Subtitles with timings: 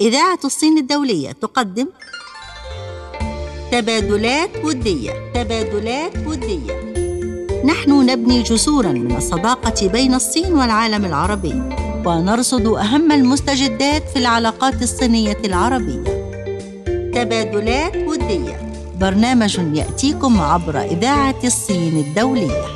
[0.00, 1.86] إذاعة الصين الدولية تقدم
[3.72, 5.12] تبادلات ودية.
[5.34, 6.92] تبادلات ودية.
[7.64, 11.62] نحن نبني جسورا من الصداقة بين الصين والعالم العربي
[12.06, 16.04] ونرصد أهم المستجدات في العلاقات الصينية العربية.
[17.14, 18.72] تبادلات ودية.
[19.00, 22.75] برنامج يأتيكم عبر إذاعة الصين الدولية.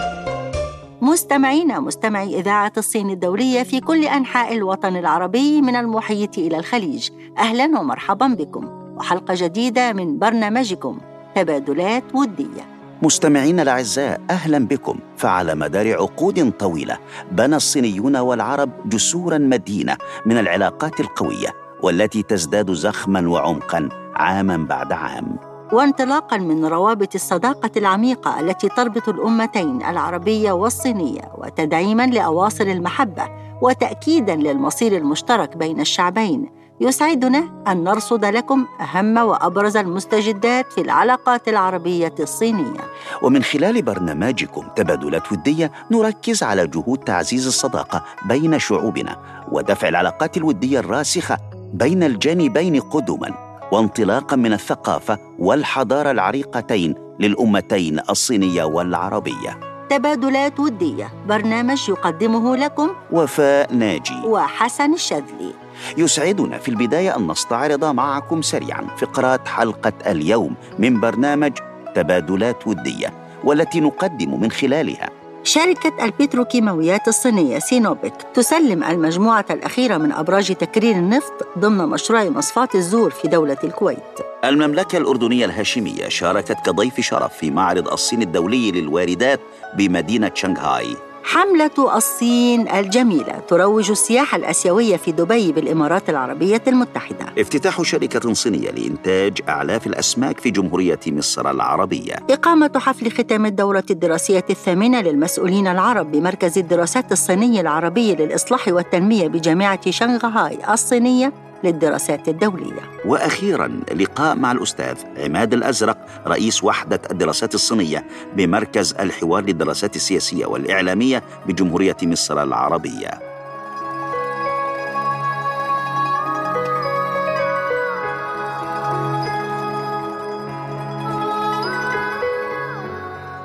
[1.03, 7.11] مستمعينا مستمعي إذاعة الصين الدولية في كل أنحاء الوطن العربي من المحيط إلى الخليج.
[7.39, 8.69] أهلا ومرحبا بكم.
[8.96, 10.99] وحلقة جديدة من برنامجكم
[11.35, 12.67] تبادلات ودية.
[13.03, 14.99] مستمعينا الأعزاء أهلا بكم.
[15.17, 16.99] فعلى مدار عقود طويلة
[17.32, 19.96] بنى الصينيون والعرب جسورا مدينة
[20.27, 21.49] من العلاقات القوية
[21.82, 25.50] والتي تزداد زخما وعمقا عاما بعد عام.
[25.72, 33.28] وانطلاقا من روابط الصداقة العميقة التي تربط الأمتين العربية والصينية وتدعيما لأواصر المحبة
[33.62, 36.50] وتأكيدا للمصير المشترك بين الشعبين.
[36.80, 42.80] يسعدنا أن نرصد لكم أهم وأبرز المستجدات في العلاقات العربية الصينية.
[43.22, 49.16] ومن خلال برنامجكم تبادلات ودية نركز على جهود تعزيز الصداقة بين شعوبنا
[49.52, 51.38] ودفع العلاقات الودية الراسخة
[51.74, 53.49] بين الجانبين قدما.
[53.72, 59.60] وانطلاقا من الثقافة والحضارة العريقتين للأمتين الصينية والعربية.
[59.90, 61.08] تبادلات ودية.
[61.28, 64.20] برنامج يقدمه لكم وفاء ناجي.
[64.24, 65.52] وحسن الشاذلي
[65.96, 71.52] يسعدنا في البداية أن نستعرض معكم سريعا فقرات حلقة اليوم من برنامج
[71.94, 73.12] تبادلات ودية
[73.44, 75.19] والتي نقدم من خلالها.
[75.44, 83.10] شركة البتروكيماويات الصينية سينوبك تسلم المجموعة الأخيرة من أبراج تكرير النفط ضمن مشروع مصفاة الزور
[83.10, 84.20] في دولة الكويت.
[84.44, 89.41] المملكة الأردنية الهاشمية شاركت كضيف شرف في معرض الصين الدولي للواردات
[89.77, 90.96] بمدينة شنغهاي.
[91.24, 97.27] حملة الصين الجميلة تروج السياحة الآسيوية في دبي بالإمارات العربية المتحدة.
[97.38, 102.14] افتتاح شركة صينية لإنتاج أعلاف الأسماك في جمهورية مصر العربية.
[102.30, 109.90] إقامة حفل ختام الدورة الدراسية الثامنة للمسؤولين العرب بمركز الدراسات الصيني العربي للإصلاح والتنمية بجامعة
[109.90, 111.49] شنغهاي الصينية.
[111.64, 112.80] للدراسات الدولية.
[113.04, 118.04] وأخيرا لقاء مع الأستاذ عماد الأزرق رئيس وحدة الدراسات الصينية
[118.36, 123.30] بمركز الحوار للدراسات السياسية والإعلامية بجمهورية مصر العربية.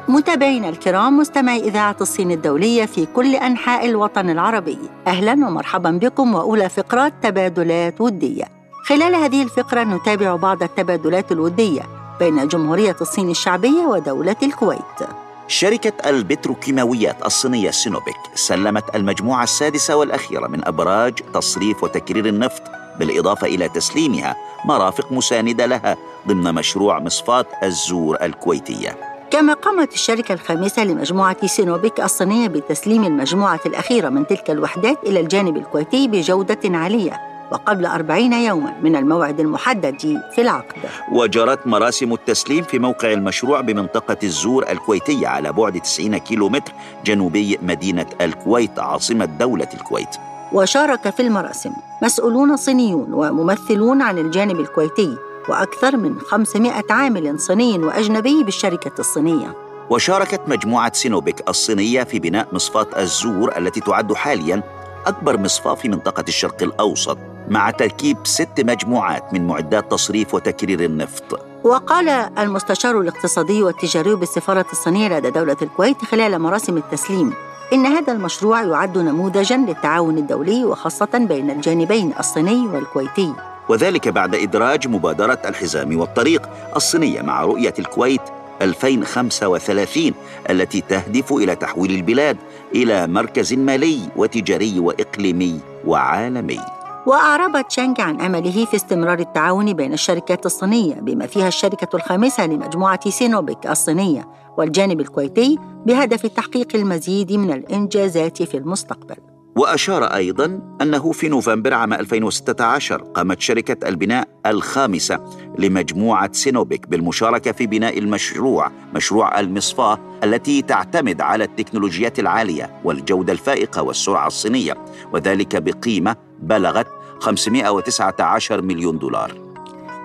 [0.07, 4.77] متابعينا الكرام مستمعي إذاعة الصين الدولية في كل أنحاء الوطن العربي.
[5.07, 8.44] أهلا ومرحبا بكم وأولى فقرات تبادلات ودية.
[8.85, 11.81] خلال هذه الفقرة نتابع بعض التبادلات الودية
[12.19, 15.09] بين جمهورية الصين الشعبية ودولة الكويت.
[15.47, 22.61] شركة البتروكيماويات الصينية سينوبيك سلمت المجموعة السادسة والأخيرة من أبراج تصريف وتكرير النفط
[22.99, 29.14] بالإضافة إلى تسليمها مرافق مساندة لها ضمن مشروع مصفاة الزور الكويتية.
[29.35, 35.57] كما قامت الشركة الخامسة لمجموعة سينوبيك الصينية بتسليم المجموعة الأخيرة من تلك الوحدات إلى الجانب
[35.57, 40.75] الكويتي بجودة عالية وقبل أربعين يوما من الموعد المحدد في العقد.
[41.12, 46.74] وجرت مراسم التسليم في موقع المشروع بمنطقة الزور الكويتية على بعد 90 كيلومتر
[47.06, 50.16] جنوبي مدينة الكويت عاصمة دولة الكويت.
[50.53, 51.72] وشارك في المراسم
[52.03, 55.18] مسؤولون صينيون وممثلون عن الجانب الكويتي
[55.50, 59.56] وأكثر من 500 عامل صيني وأجنبي بالشركة الصينية.
[59.89, 64.63] وشاركت مجموعة سينوبيك الصينية في بناء مصفاة الزور التي تعد حاليا
[65.06, 67.17] أكبر مصفاة في منطقة الشرق الأوسط
[67.50, 71.39] مع تركيب ست مجموعات من معدات تصريف وتكرير النفط.
[71.63, 77.33] وقال المستشار الاقتصادي والتجاري بالسفارة الصينية لدى دولة الكويت خلال مراسم التسليم
[77.73, 83.33] إن هذا المشروع يعد نموذجا للتعاون الدولي وخاصة بين الجانبين الصيني والكويتي.
[83.69, 88.21] وذلك بعد إدراج مبادرة الحزام والطريق الصينية مع رؤية الكويت
[88.61, 90.11] 2035
[90.49, 92.37] التي تهدف إلى تحويل البلاد
[92.75, 96.59] إلى مركز مالي وتجاري وإقليمي وعالمي.
[97.05, 103.09] وأعرب تشانغ عن أمله في استمرار التعاون بين الشركات الصينية بما فيها الشركة الخامسة لمجموعة
[103.09, 104.27] سينوبيك الصينية
[104.57, 109.34] والجانب الكويتي بهدف تحقيق المزيد من الإنجازات في المستقبل.
[109.56, 115.19] وأشار أيضا أنه في نوفمبر عام 2016 قامت شركة البناء الخامسة
[115.60, 123.81] لمجموعة سينوبيك بالمشاركة في بناء المشروع مشروع المصفاة التي تعتمد على التكنولوجيات العالية والجودة الفائقة
[123.81, 124.78] والسرعة الصينية
[125.13, 126.88] وذلك بقيمة بلغت
[127.19, 129.31] 519 مليون دولار.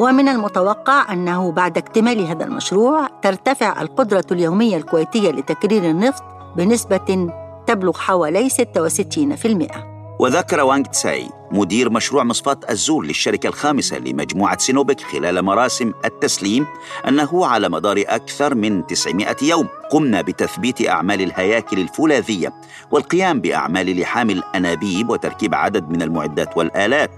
[0.00, 6.23] ومن المتوقع أنه بعد اكتمال هذا المشروع ترتفع القدرة اليومية الكويتية لتكرير النفط
[6.56, 7.31] بنسبة
[7.66, 9.90] تبلغ حوالي 66%
[10.20, 16.66] وذكر وانغ تساي مدير مشروع مصفاة الزول للشركة الخامسة لمجموعة سينوبك خلال مراسم التسليم
[17.08, 22.52] أنه على مدار أكثر من 900 يوم قمنا بتثبيت أعمال الهياكل الفولاذية
[22.90, 27.10] والقيام بأعمال لحام الأنابيب وتركيب عدد من المعدات والآلات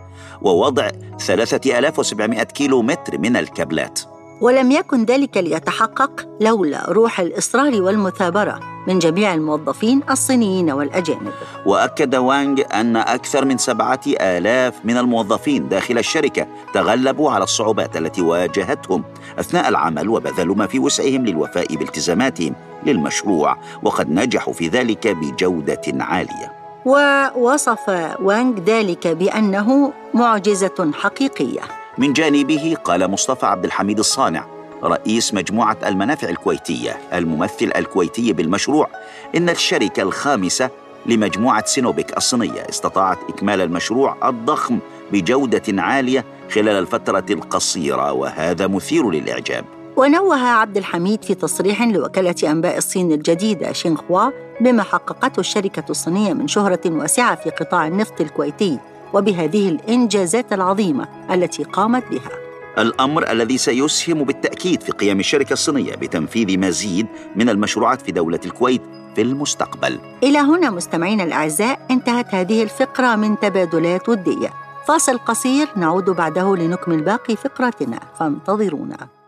[0.43, 0.89] ووضع
[1.19, 4.01] 3700 كيلو متر من الكابلات.
[4.41, 8.72] ولم يكن ذلك ليتحقق لولا روح الإصرار والمثابرة.
[8.87, 11.33] من جميع الموظفين الصينيين والأجانب.
[11.67, 18.23] وأكد وانغ أن أكثر من سبعة آلاف من الموظفين داخل الشركة تغلبوا على الصعوبات التي
[18.23, 19.05] واجهتهم
[19.39, 22.55] أثناء العمل وبذلوا ما في وسعهم للوفاء بالتزاماتهم
[22.87, 26.53] للمشروع وقد نجحوا في ذلك بجودة عالية.
[26.87, 27.89] ووصف
[28.23, 31.61] وانغ ذلك بأنه معجزة حقيقية.
[31.99, 38.89] من جانبه قال مصطفى عبد الحميد الصانع رئيس مجموعة المنافع الكويتية الممثل الكويتي بالمشروع
[39.37, 40.71] إن الشركة الخامسة
[41.07, 44.79] لمجموعة سينوبيك الصينية استطاعت إكمال المشروع الضخم
[45.13, 49.65] بجودة عالية خلال الفترة القصيرة وهذا مثير للإعجاب.
[49.97, 54.31] ونوه عبد الحميد في تصريح لوكالة أنباء الصين الجديدة شينخوا
[54.61, 58.79] بما حققته الشركة الصينية من شهرة واسعة في قطاع النفط الكويتي
[59.15, 62.52] وبهذه الإنجازات العظيمة التي قامت بها.
[62.79, 68.83] الأمر الذي سيسهم بالتأكيد في قيام الشركة الصينية بتنفيذ مزيد من المشروعات في دولة الكويت
[69.15, 70.01] في المستقبل.
[70.23, 74.51] إلى هنا مستمعينا الأعزاء انتهت هذه الفقرة من تبادلات ودية.
[74.87, 79.22] فاصل قصير نعود بعده لنكمل باقي فقرتنا فانتظرونا.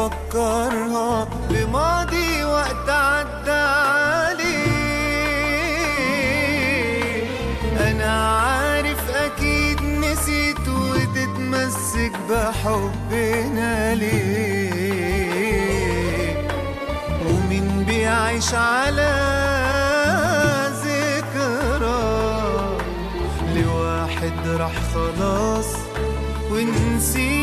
[0.00, 4.66] جاي أفكرها بماضي وقت عدى عليه
[7.80, 14.70] أنا عارف أكيد نسيت وتتمسك بحبنا ليه.
[17.26, 19.12] ومين بيعيش على
[20.84, 22.10] ذكرى؟
[23.56, 25.66] لواحد راح خلاص
[26.50, 27.39] ونسيه.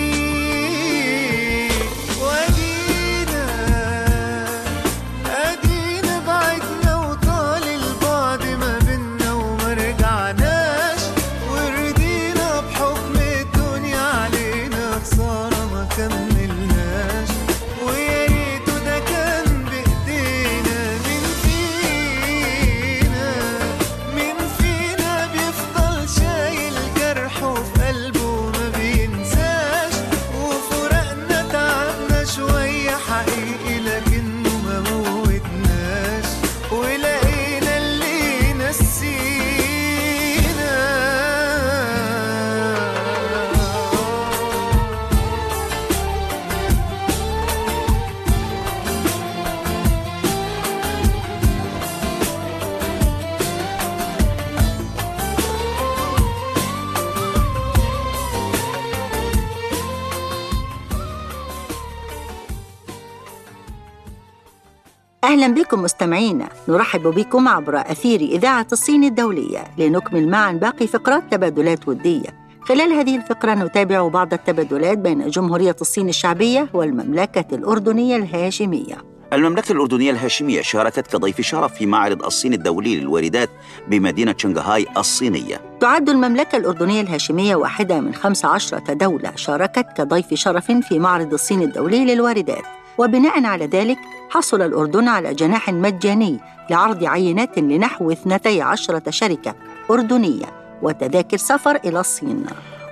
[65.37, 66.49] أهلا بكم مستمعينا.
[66.67, 72.47] نرحب بكم عبر أثير إذاعة الصين الدولية لنكمل معا باقي فقرات تبادلات ودية.
[72.61, 78.97] خلال هذه الفقرة نتابع بعض التبادلات بين جمهورية الصين الشعبية والمملكة الأردنية الهاشمية.
[79.33, 83.49] المملكة الأردنية الهاشمية شاركت كضيف شرف في معرض الصين الدولي للواردات
[83.87, 85.61] بمدينة شنغهاي الصينية.
[85.79, 92.05] تعد المملكة الأردنية الهاشمية واحدة من 15 دولة شاركت كضيف شرف في معرض الصين الدولي
[92.05, 92.76] للواردات.
[92.97, 93.97] وبناء على ذلك
[94.29, 96.39] حصل الأردن على جناح مجاني
[96.69, 99.55] لعرض عينات لنحو 12 شركة
[99.89, 100.45] أردنية
[100.81, 102.45] وتذاكر سفر إلى الصين.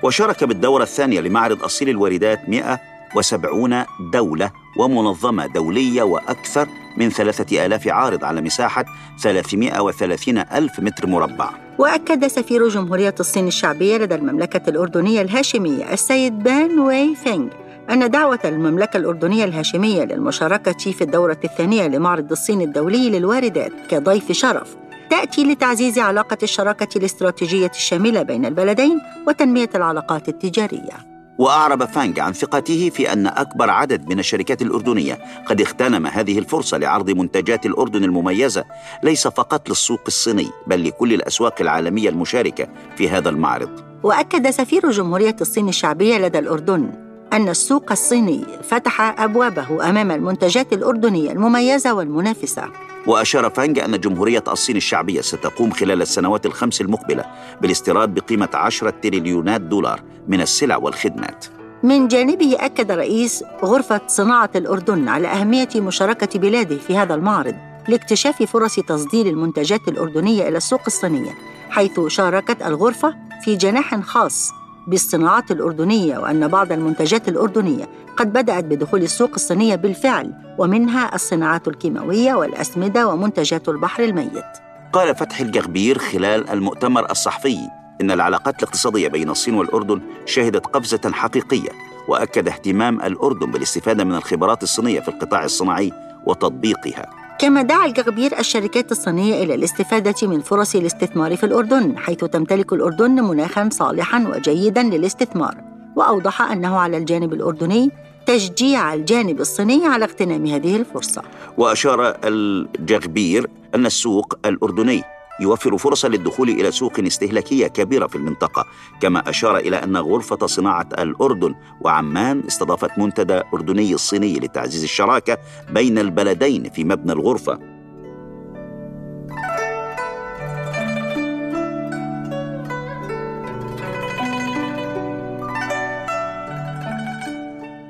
[0.03, 3.83] وشارك بالدورة الثانية لمعرض الصين الواردات 170
[4.13, 8.85] دولة ومنظمة دولية وأكثر من ثلاثة آلاف عارض على مساحة
[9.21, 11.49] 330 ألف متر مربع.
[11.77, 17.47] وأكد سفير جمهورية الصين الشعبية لدى المملكة الأردنية الهاشمية السيد بان واي فينغ
[17.89, 24.75] أن دعوة المملكة الأردنية الهاشمية للمشاركة في الدورة الثانية لمعرض الصين الدولي للواردات كضيف شرف
[25.09, 31.15] تأتي لتعزيز علاقة الشراكة الاستراتيجية الشاملة بين البلدين وتنمية العلاقات التجارية.
[31.37, 36.77] وأعرب فانغ عن ثقته في أن أكبر عدد من الشركات الأردنية قد اغتنم هذه الفرصة
[36.77, 38.63] لعرض منتجات الأردن المميزة
[39.03, 43.69] ليس فقط للسوق الصيني بل لكل الأسواق العالمية المشاركة في هذا المعرض.
[44.03, 47.04] وأكد سفير جمهورية الصين الشعبية لدى الأردن
[47.35, 52.63] أن السوق الصيني فتح أبوابه أمام المنتجات الأردنية المميزة والمنافسة.
[53.07, 57.25] وأشار فانج أن جمهورية الصين الشعبية ستقوم خلال السنوات الخمس المقبلة
[57.61, 61.45] بالاستيراد بقيمة 10 تريليونات دولار من السلع والخدمات.
[61.83, 67.55] من جانبه أكد رئيس غرفة صناعة الأردن على أهمية مشاركة بلاده في هذا المعرض
[67.87, 71.31] لاكتشاف فرص تصدير المنتجات الأردنية إلى السوق الصينية
[71.69, 74.51] حيث شاركت الغرفة في جناح خاص
[74.87, 82.33] بالصناعات الأردنية وأن بعض المنتجات الأردنية قد بدأت بدخول السوق الصينية بالفعل ومنها الصناعات الكيماوية
[82.33, 84.45] والأسمدة ومنتجات البحر الميت.
[84.93, 87.57] قال فتحي الجغبير خلال المؤتمر الصحفي
[88.01, 91.69] إن العلاقات الاقتصادية بين الصين والأردن شهدت قفزة حقيقية
[92.07, 95.91] وأكد اهتمام الأردن بالاستفادة من الخبرات الصينية في القطاع الصناعي
[96.25, 97.24] وتطبيقها.
[97.39, 103.23] كما دعا الجغبير الشركات الصينية إلى الاستفادة من فرص الاستثمار في الأردن حيث تمتلك الأردن
[103.23, 105.55] مناخا صالحا وجيدا للاستثمار.
[105.95, 107.91] وأوضح أنه على الجانب الأردني
[108.25, 111.21] تشجيع الجانب الصيني على اغتنام هذه الفرصة.
[111.57, 115.03] وأشار الجغبير أن السوق الأردني
[115.39, 118.65] يوفر فرصا للدخول إلى سوق استهلاكية كبيرة في المنطقة
[119.01, 125.37] كما أشار إلى أن غرفة صناعة الأردن وعمان استضافت منتدى أردني الصيني لتعزيز الشراكة
[125.69, 127.75] بين البلدين في مبنى الغرفة.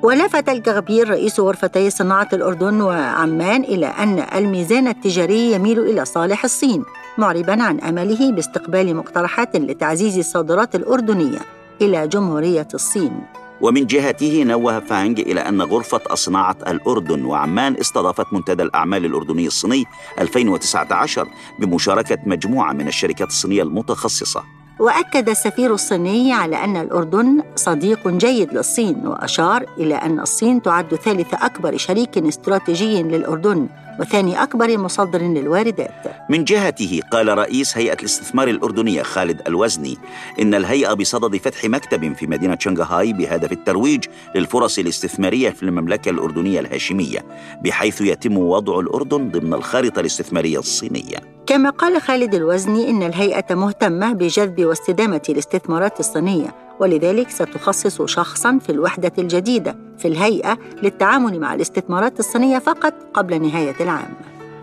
[0.04, 6.84] ولفت الجغبير رئيس غرفتي صناعة الأردن وعمان إلى أن الميزان التجاري يميل إلى صالح الصين.
[7.18, 11.40] معربا عن أمله باستقبال مقترحات لتعزيز الصادرات الأردنية
[11.82, 13.22] إلى جمهورية الصين.
[13.62, 19.86] ومن جهته نوه فانج إلى أن غرفة صناعة الأردن وعمان استضافت منتدى الأعمال الأردني الصيني
[20.20, 21.28] 2019
[21.60, 24.44] بمشاركة مجموعة من الشركات الصينية المتخصصة.
[24.80, 31.34] وأكد السفير الصيني على أن الأردن صديق جيد للصين وأشار إلى أن الصين تعد ثالث
[31.34, 33.68] أكبر شريك استراتيجي للأردن.
[34.00, 35.92] وثاني أكبر مصدر للواردات.
[36.30, 39.98] من جهته قال رئيس هيئة الاستثمار الأردنية خالد الوزني
[40.42, 46.60] إن الهيئة بصدد فتح مكتب في مدينة شنغهاي بهدف الترويج للفرص الاستثمارية في المملكة الأردنية
[46.60, 47.20] الهاشمية
[47.64, 51.18] بحيث يتم وضع الأردن ضمن الخارطة الاستثمارية الصينية.
[51.48, 58.72] كما قال خالد الوزني إن الهيئة مهتمة بجذب واستدامة الاستثمارات الصينية ولذلك ستخصص شخصا في
[58.72, 64.14] الوحدة الجديدة في الهيئة للتعامل مع الاستثمارات الصينية فقط قبل نهاية العام.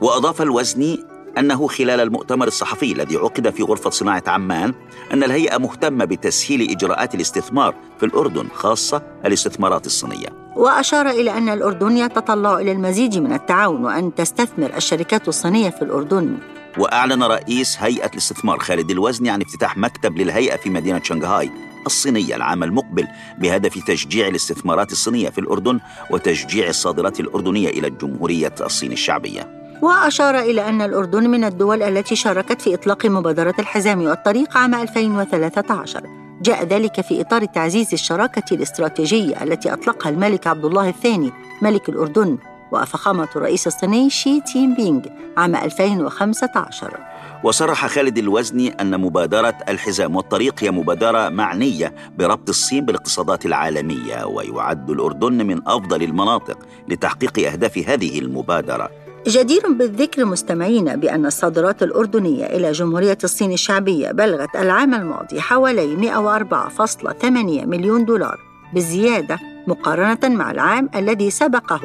[0.00, 4.74] وأضاف الوزني أنه خلال المؤتمر الصحفي الذي عقد في غرفة صناعة عمان
[5.12, 11.96] أن الهيئة مهتمة بتسهيل إجراءات الاستثمار في الأردن خاصة الاستثمارات الصينية وأشار إلى أن الأردن
[11.96, 16.38] يتطلع إلى المزيد من التعاون وأن تستثمر الشركات الصينية في الأردن
[16.78, 21.50] وأعلن رئيس هيئة الاستثمار خالد الوزني عن افتتاح مكتب للهيئة في مدينة شنغهاي
[21.86, 23.08] الصينية العام المقبل
[23.38, 29.62] بهدف تشجيع الاستثمارات الصينية في الأردن وتشجيع الصادرات الأردنية إلى الجمهورية الصين الشعبية.
[29.82, 36.02] وأشار إلى أن الأردن من الدول التي شاركت في إطلاق مبادرة الحزام والطريق عام 2013
[36.42, 42.38] جاء ذلك في إطار تعزيز الشراكة الاستراتيجية التي أطلقها الملك عبد الله الثاني ملك الأردن
[42.72, 45.00] وفخامة الرئيس الصيني شي تين بينغ
[45.36, 47.11] عام 2015
[47.44, 54.90] وصرح خالد الوزني أن مبادرة الحزام والطريق هي مبادرة معنية بربط الصين بالاقتصادات العالمية ويعد
[54.90, 56.58] الأردن من أفضل المناطق
[56.88, 58.90] لتحقيق أهداف هذه المبادرة.
[59.26, 67.24] جدير بالذكر مستمعين بأن الصادرات الأردنية إلى جمهورية الصين الشعبية بلغت العام الماضي حوالي 104.8
[67.66, 68.38] مليون دولار
[68.74, 71.80] بزيادة مقارنة مع العام الذي سبقه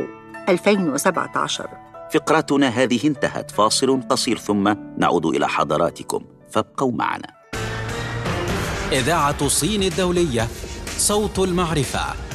[0.50, 3.52] 2017 فقرتنا هذه انتهت.
[3.52, 6.26] فاصل قصير ثم نعود إلى حضراتكم.
[6.52, 7.28] فابقوا معنا.
[8.92, 10.48] إذاعة صين الدولية
[10.98, 12.27] صوت المعرفة.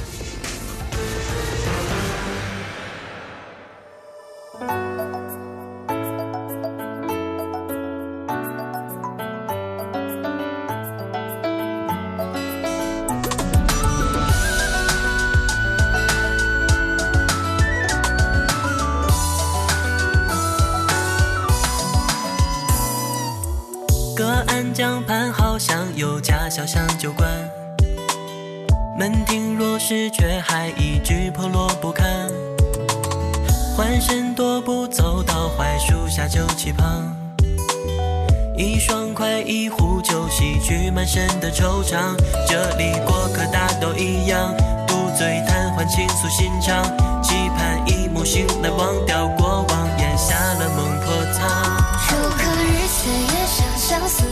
[29.02, 32.06] 门庭若市，却还一直破落不堪。
[33.76, 37.12] 换身踱步走到槐树下酒旗旁，
[38.56, 42.14] 一双筷一壶酒，洗去满身的惆怅。
[42.46, 44.54] 这里过客大都一样，
[44.86, 46.84] 独醉贪欢，倾诉心肠，
[47.24, 51.50] 期盼一梦醒来，忘掉过往，咽下了梦破汤。
[52.08, 54.22] 如何日思夜想，相思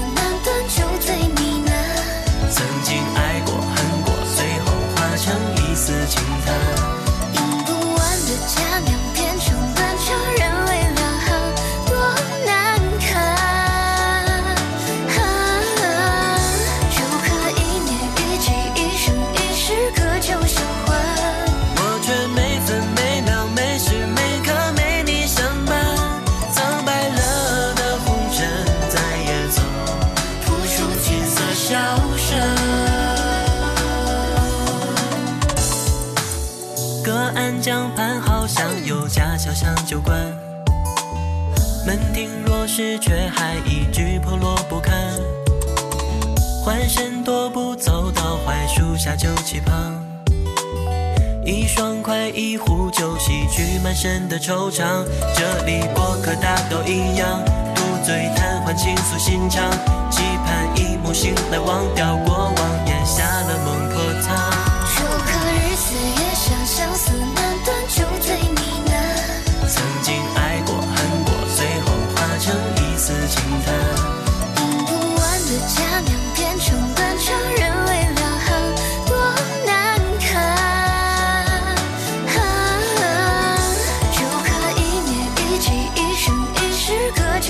[54.00, 55.04] 深的惆怅。
[55.36, 59.70] 这里过客大都一样，独醉贪欢，倾诉心肠，
[60.10, 62.59] 期盼一梦醒来，忘掉过往，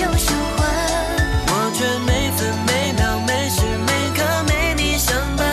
[0.00, 0.58] 酒相欢。
[1.48, 5.44] 我却每分每秒每时每刻没你相伴，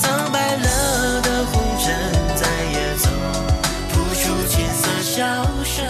[0.00, 1.86] 苍白了的红尘
[2.40, 2.42] 再
[2.74, 3.06] 也走
[3.90, 5.20] 不出琴瑟箫
[5.64, 5.84] 声。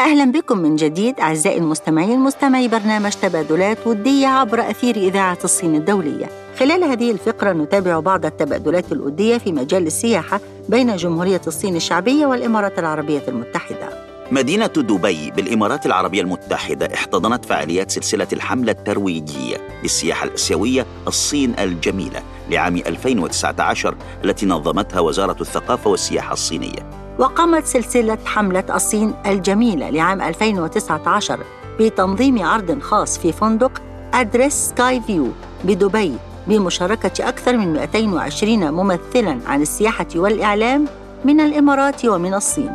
[0.00, 6.30] أهلا بكم من جديد أعزائي المستمعين مستمعي برنامج تبادلات ودية عبر أثير إذاعة الصين الدولية
[6.59, 12.79] خلال هذه الفقرة نتابع بعض التبادلات الودية في مجال السياحة بين جمهورية الصين الشعبية والإمارات
[12.79, 13.89] العربية المتحدة.
[14.31, 22.75] مدينة دبي بالإمارات العربية المتحدة احتضنت فعاليات سلسلة الحملة الترويجية للسياحة الآسيوية الصين الجميلة لعام
[22.75, 26.89] 2019 التي نظمتها وزارة الثقافة والسياحة الصينية.
[27.19, 31.39] وقامت سلسلة حملة الصين الجميلة لعام 2019
[31.79, 33.81] بتنظيم عرض خاص في فندق
[34.13, 35.27] أدريس سكاي فيو
[35.63, 36.30] بدبي.
[36.47, 40.87] بمشاركة أكثر من 220 ممثلاً عن السياحة والإعلام
[41.25, 42.71] من الإمارات ومن الصين.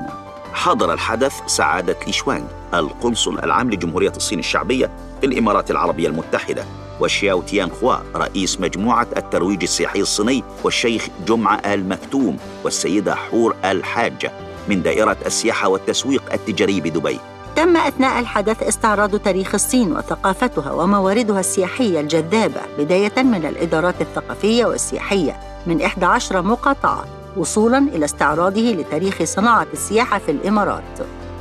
[0.52, 6.64] حضر الحدث سعادة لي شوانغ القنصل العام لجمهورية الصين الشعبية في الإمارات العربية المتحدة
[7.00, 13.84] وشياو تيان خوا رئيس مجموعة الترويج السياحي الصيني والشيخ جمعة آل مكتوم والسيدة حور آل
[13.84, 14.32] حاجة
[14.68, 17.18] من دائرة السياحة والتسويق التجاري بدبي.
[17.56, 25.36] تم أثناء الحدث استعراض تاريخ الصين وثقافتها ومواردها السياحية الجذابة بداية من الإدارات الثقافية والسياحية
[25.66, 27.04] من 11 مقاطعة
[27.36, 30.82] وصولاً إلى استعراضه لتاريخ صناعة السياحة في الإمارات.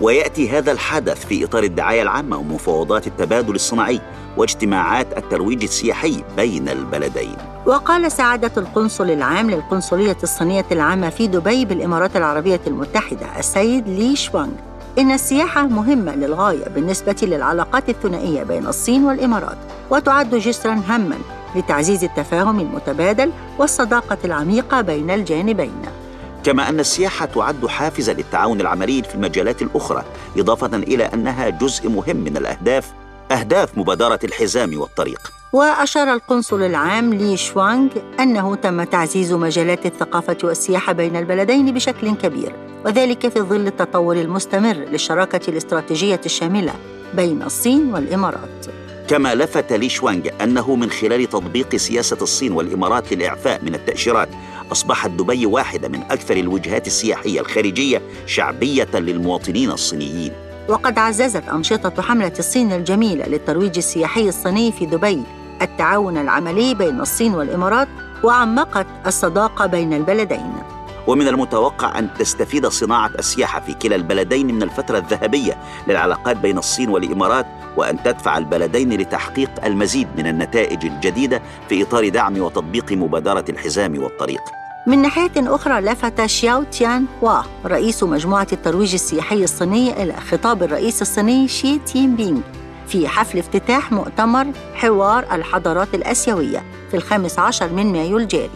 [0.01, 4.01] ويأتي هذا الحدث في إطار الدعاية العامة ومفاوضات التبادل الصناعي
[4.37, 7.35] واجتماعات الترويج السياحي بين البلدين.
[7.65, 14.74] وقال سعادة القنصل العام للقنصلية الصينية العامة في دبي بالإمارات العربية المتحدة السيد لي شوانغ.
[14.97, 19.57] إن السياحة مهمة للغاية بالنسبة للعلاقات الثنائية بين الصين والإمارات
[19.89, 21.17] وتعد جسراً هاماً
[21.55, 25.81] لتعزيز التفاهم المتبادل والصداقة العميقة بين الجانبين.
[26.43, 30.03] كما أن السياحة تعد حافزا للتعاون العملي في المجالات الأخرى
[30.37, 32.93] إضافة إلى أنها جزء مهم من الأهداف
[33.31, 35.31] أهداف مبادرة الحزام والطريق.
[35.53, 42.55] وأشار القنصل العام لي شوانغ أنه تم تعزيز مجالات الثقافة والسياحة بين البلدين بشكل كبير
[42.85, 46.73] وذلك في ظل التطور المستمر للشراكة الاستراتيجية الشاملة
[47.13, 48.65] بين الصين والإمارات.
[49.07, 54.29] كما لفت لي شوانغ أنه من خلال تطبيق سياسة الصين والإمارات للإعفاء من التأشيرات
[54.71, 60.44] أصبحت دبي واحدة من أكثر الوجهات السياحية الخارجية شعبية للمواطنين الصينيين.
[60.69, 65.23] وقد عززت أنشطة حملة الصين الجميلة للترويج السياحي الصيني في دبي
[65.61, 67.87] التعاون العملي بين الصين والإمارات
[68.23, 70.53] وعمقت الصداقة بين البلدين.
[71.07, 76.89] ومن المتوقع أن تستفيد صناعة السياحة في كلا البلدين من الفترة الذهبية للعلاقات بين الصين
[76.89, 77.45] والإمارات
[77.77, 84.41] وأن تدفع البلدين لتحقيق المزيد من النتائج الجديدة في إطار دعم وتطبيق مبادرة الحزام والطريق.
[84.87, 91.01] من ناحية أخرى لفت شياو تيان هوا رئيس مجموعة الترويج السياحي الصيني إلى خطاب الرئيس
[91.01, 92.41] الصيني شي جين بينغ
[92.87, 98.49] في حفل افتتاح مؤتمر حوار الحضارات الآسيوية في الخامس عشر من مايو الجاري.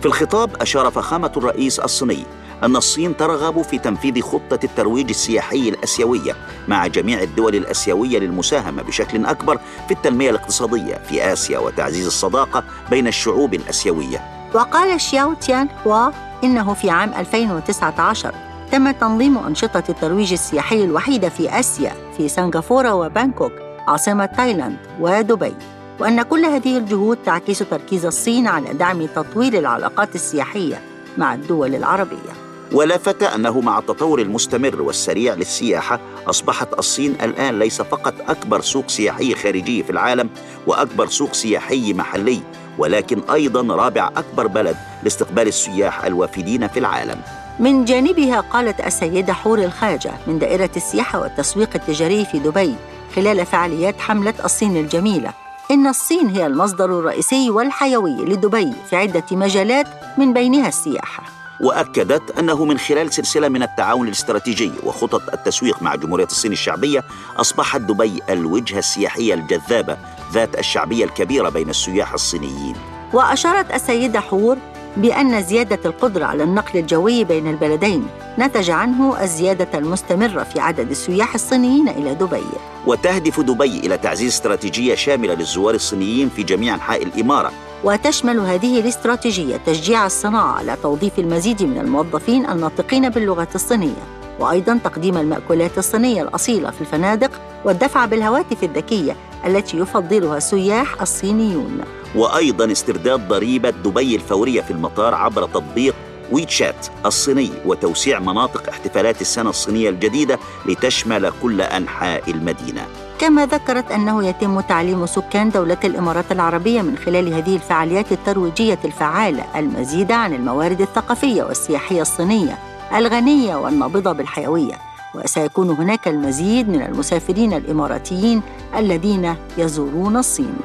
[0.00, 2.24] في الخطاب أشار فخامة الرئيس الصيني
[2.64, 6.36] أن الصين ترغب في تنفيذ خطة الترويج السياحي الأسيوية
[6.68, 13.06] مع جميع الدول الأسيوية للمساهمة بشكل أكبر في التنمية الاقتصادية في آسيا وتعزيز الصداقة بين
[13.06, 14.50] الشعوب الأسيوية.
[14.54, 16.10] وقال شياو تيان هوا
[16.44, 18.34] إنه في عام 2019
[18.72, 23.52] تم تنظيم أنشطة الترويج السياحي الوحيدة في آسيا في سنغافورة وبانكوك
[23.88, 25.54] عاصمة تايلاند ودبي.
[26.00, 30.80] وأن كل هذه الجهود تعكس تركيز الصين على دعم تطوير العلاقات السياحية
[31.18, 32.47] مع الدول العربية.
[32.72, 39.34] ولفت أنه مع التطور المستمر والسريع للسياحة أصبحت الصين الآن ليس فقط أكبر سوق سياحي
[39.34, 40.30] خارجي في العالم
[40.66, 42.40] وأكبر سوق سياحي محلي
[42.78, 47.20] ولكن أيضا رابع أكبر بلد لاستقبال السياح الوافدين في العالم.
[47.58, 52.74] من جانبها قالت السيدة حور الخاجة من دائرة السياحة والتسويق التجاري في دبي
[53.16, 55.32] خلال فعاليات حملة الصين الجميلة.
[55.70, 59.86] إن الصين هي المصدر الرئيسي والحيوي لدبي في عدة مجالات
[60.18, 61.37] من بينها السياحة.
[61.60, 67.04] وأكدت أنه من خلال سلسلة من التعاون الاستراتيجي وخطط التسويق مع جمهورية الصين الشعبية
[67.36, 69.96] أصبحت دبي الوجهة السياحية الجذابة
[70.32, 72.76] ذات الشعبية الكبيرة بين السياح الصينيين.
[73.12, 74.56] وأشارت السيدة حور
[74.98, 78.06] بأن زيادة القدرة على النقل الجوي بين البلدين
[78.38, 82.44] نتج عنه الزيادة المستمرة في عدد السياح الصينيين إلى دبي.
[82.86, 87.52] وتهدف دبي إلى تعزيز استراتيجية شاملة للزوار الصينيين في جميع أنحاء الإمارة.
[87.84, 94.17] وتشمل هذه الاستراتيجية تشجيع الصناعة على توظيف المزيد من الموظفين الناطقين باللغة الصينية.
[94.38, 97.30] وأيضا تقديم المأكولات الصينية الأصيلة في الفنادق
[97.64, 101.80] والدفع بالهواتف الذكية التي يفضلها السياح الصينيون.
[102.14, 105.94] وأيضا استرداد ضريبة دبي الفورية في المطار عبر تطبيق
[106.32, 112.86] ويتشات الصيني وتوسيع مناطق احتفالات السنة الصينية الجديدة لتشمل كل أنحاء المدينة.
[113.18, 119.44] كما ذكرت أنه يتم تعليم سكان دولة الإمارات العربية من خلال هذه الفعاليات الترويجية الفعالة
[119.56, 122.58] المزيد عن الموارد الثقافية والسياحية الصينية.
[122.94, 124.74] الغنية والنابضة بالحيوية
[125.14, 128.42] وسيكون هناك المزيد من المسافرين الإماراتيين
[128.76, 130.56] الذين يزورون الصين.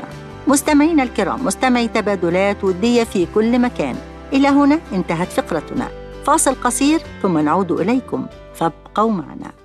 [0.47, 3.95] مستمعينا الكرام مستمعي تبادلات ودية في كل مكان.
[4.33, 5.87] إلى هنا انتهت فقرتنا.
[6.25, 8.25] فاصل قصير ثم نعود إليكم.
[8.55, 9.62] فابقوا معنا.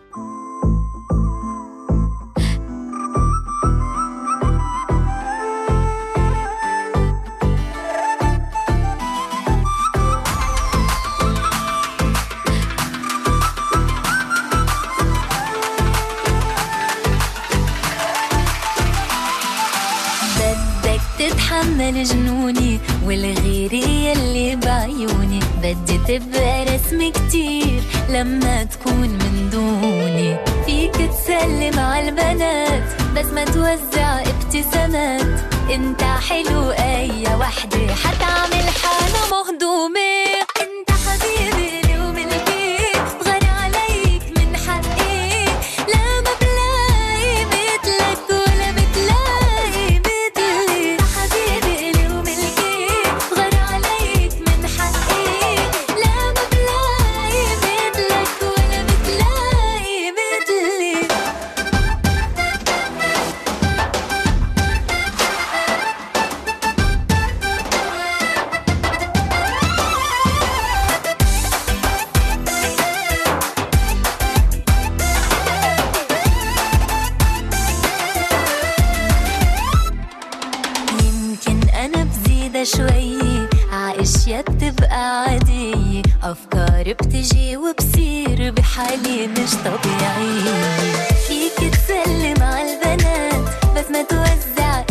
[26.09, 30.37] تبقى رسم كتير لما تكون من دوني.
[30.67, 32.83] فيك تسلم على البنات
[33.17, 35.41] بس ما توزع ابتسامات.
[35.75, 36.71] انت حلو
[82.65, 83.19] شوي.
[83.73, 90.79] عاشية بتبقى عادية أفكار بتجي وبصير بحالي مش طبيعية
[91.29, 94.83] فيك تسلم على البنات بس ما توزع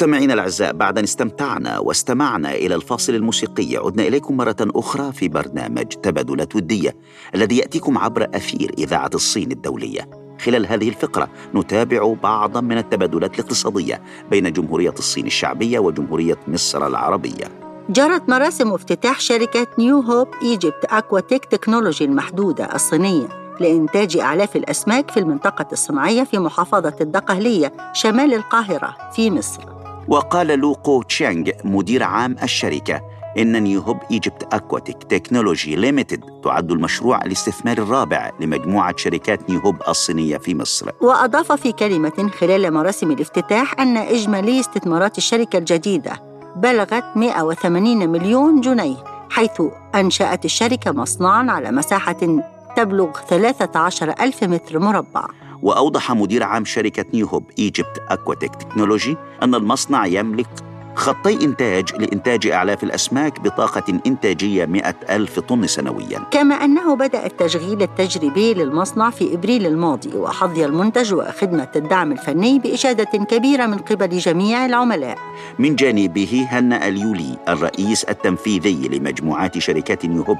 [0.00, 5.86] مستمعينا الأعزاء بعد أن استمتعنا واستمعنا إلى الفاصل الموسيقي عدنا إليكم مرة أخرى في برنامج
[5.86, 6.96] تبادلات وديه
[7.34, 10.10] الذي يأتيكم عبر أثير إذاعة الصين الدولية.
[10.44, 17.44] خلال هذه الفقرة نتابع بعضا من التبادلات الاقتصادية بين جمهورية الصين الشعبية وجمهورية مصر العربية.
[17.90, 23.28] جرت مراسم افتتاح شركة New Hope Egypt Aquatic Technology المحدودة الصينية
[23.60, 29.79] لإنتاج أعلاف الأسماك في المنطقة الصناعية في محافظة الدقهلية شمال القاهرة في مصر
[30.10, 33.00] وقال لوقو تشانغ مدير عام الشركة
[33.38, 40.36] إن New Hope Egypt Aquatic Technology Limited تعد المشروع الاستثماري الرابع لمجموعة شركات نيوهوب الصينية
[40.36, 40.90] في مصر.
[41.00, 46.12] وأضاف في كلمة خلال مراسم الافتتاح أن إجمالي استثمارات الشركة الجديدة
[46.56, 48.96] بلغت 180 مليون جنيه
[49.30, 49.62] حيث
[49.94, 52.42] أنشأت الشركة مصنعاً على مساحة
[52.76, 55.26] تبلغ 13 ألف متر مربع.
[55.62, 62.84] وأوضح مدير عام شركة نيوهوب إيجيبت أكواتيك تكنولوجي أن المصنع يملك خطي إنتاج لإنتاج أعلاف
[62.84, 66.18] الأسماك بطاقة إنتاجية 100 ألف طن سنوياً.
[66.30, 73.04] كما أنه بدأ التشغيل التجريبي للمصنع في إبريل الماضي وحظي المنتج وخدمة الدعم الفني بإشادة
[73.04, 75.18] كبيرة من قبل جميع العملاء.
[75.58, 80.38] من جانبه هنأ اليولي الرئيس التنفيذي لمجموعات شركات نيوهوب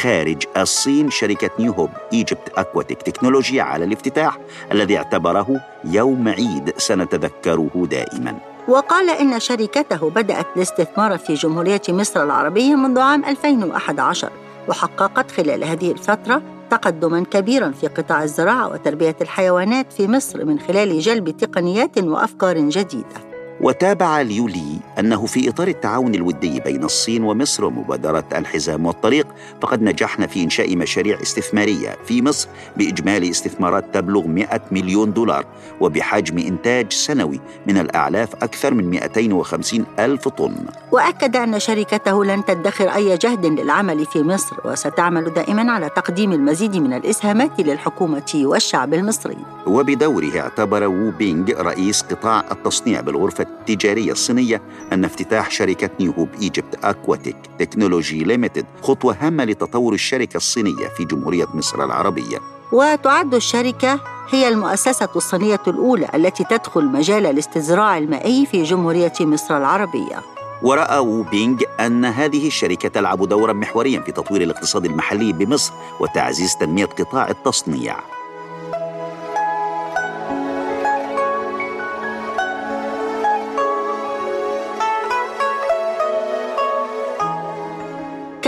[0.00, 4.38] خارج الصين شركة نيوهوب إيجيبت أكواتيك تكنولوجي على الافتتاح
[4.72, 8.47] الذي اعتبره يوم عيد سنتذكره دائماً.
[8.68, 14.30] وقال إن شركته بدأت الاستثمار في جمهورية مصر العربية منذ عام 2011
[14.68, 21.00] وحققت خلال هذه الفترة تقدما كبيرا في قطاع الزراعة وتربية الحيوانات في مصر من خلال
[21.00, 23.27] جلب تقنيات وأفكار جديدة.
[23.60, 29.26] وتابع اليولي أنه في إطار التعاون الودي بين الصين ومصر ومبادرة الحزام والطريق
[29.62, 35.44] فقد نجحنا في إنشاء مشاريع استثمارية في مصر بإجمالي استثمارات تبلغ 100 مليون دولار
[35.80, 40.54] وبحجم إنتاج سنوي من الأعلاف أكثر من 250 ألف طن.
[40.92, 46.76] وأكد أن شركته لن تدخر أي جهد للعمل في مصر وستعمل دائما على تقديم المزيد
[46.76, 49.38] من الإسهامات للحكومة والشعب المصري.
[49.66, 56.28] وبدوره اعتبر وو بينغ رئيس قطاع التصنيع بالغرفة التجارية الصينية أن افتتاح شركة New Hope
[56.42, 62.38] Egypt Aquatic Technology Limited خطوة هامة لتطور الشركة الصينية في جمهورية مصر العربية.
[62.72, 70.22] وتعد الشركة هي المؤسسة الصينية الأولى التي تدخل مجال الاستزراع المائي في جمهورية مصر العربية.
[70.62, 76.56] ورأى وو بينغ أن هذه الشركة تلعب دورا محوريا في تطوير الاقتصاد المحلي بمصر وتعزيز
[76.56, 77.96] تنمية قطاع التصنيع.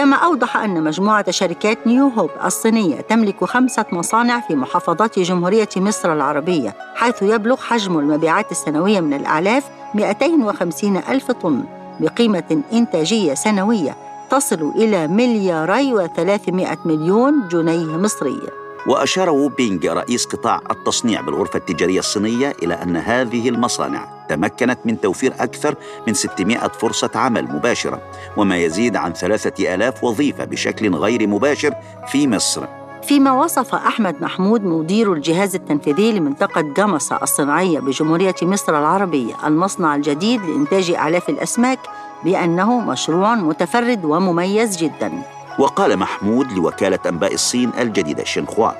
[0.00, 6.12] كما أوضح أن مجموعة شركات نيو هوب الصينية تملك خمسة مصانع في محافظات جمهورية مصر
[6.12, 11.64] العربية حيث يبلغ حجم المبيعات السنوية من الأعلاف 250 ألف طن
[12.00, 13.96] بقيمة إنتاجية سنوية
[14.30, 18.40] تصل إلى ملياري وثلاثمائة مليون جنيه مصري.
[18.86, 25.00] وأشار وو بينغ رئيس قطاع التصنيع بالغرفة التجارية الصينية إلى أن هذه المصانع تمكنت من
[25.00, 25.74] توفير أكثر
[26.06, 28.00] من 600 فرصة عمل مباشرة
[28.36, 31.74] وما يزيد عن 3000 وظيفة بشكل غير مباشر
[32.06, 32.62] في مصر.
[33.02, 40.40] فيما وصف أحمد محمود مدير الجهاز التنفيذي لمنطقة جمصة الصناعية بجمهورية مصر العربية المصنع الجديد
[40.44, 41.78] لإنتاج أعلاف الأسماك
[42.24, 45.22] بأنه مشروع متفرد ومميز جداً.
[45.58, 48.70] وقال محمود لوكالة أنباء الصين الجديدة شينخوا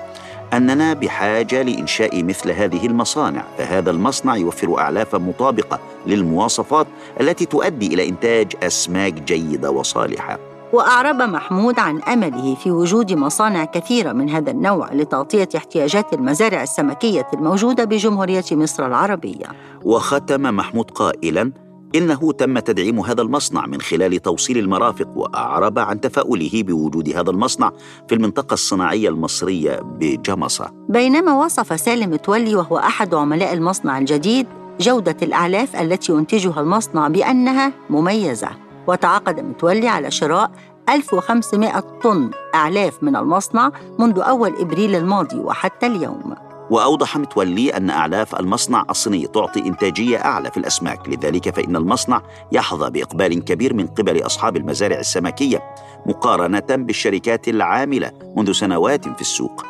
[0.54, 6.86] أننا بحاجة لإنشاء مثل هذه المصانع فهذا المصنع يوفر أعلافا مطابقة للمواصفات
[7.20, 10.38] التي تؤدي إلى إنتاج أسماك جيدة وصالحة.
[10.72, 17.26] وأعرب محمود عن أمله في وجود مصانع كثيرة من هذا النوع لتغطية احتياجات المزارع السمكية
[17.34, 19.46] الموجودة بجمهورية مصر العربية.
[19.84, 21.52] وختم محمود قائلا
[21.94, 27.72] إنه تم تدعيم هذا المصنع من خلال توصيل المرافق وأعرب عن تفاؤله بوجود هذا المصنع
[28.09, 30.72] في المنطقة الصناعية المصرية بجمصة.
[30.88, 34.46] بينما وصف سالم متولي وهو أحد عملاء المصنع الجديد
[34.81, 38.48] جودة الأعلاف التي ينتجها المصنع بأنها مميزة.
[38.87, 40.50] وتعاقد متولي على شراء
[40.88, 46.49] 1500 طن أعلاف من المصنع منذ أول إبريل الماضي وحتى اليوم.
[46.70, 51.09] وأوضح متولي أن أعلاف المصنع الصيني تعطي إنتاجية أعلى في الأسماك.
[51.09, 55.62] لذلك فإن المصنع يحظى بإقبال كبير من قبل أصحاب المزارع السمكية
[56.06, 59.64] مقارنة بالشركات العاملة منذ سنوات في السوق.